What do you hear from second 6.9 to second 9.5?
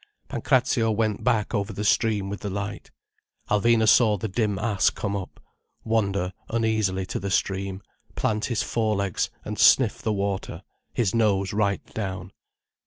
to the stream, plant his fore legs,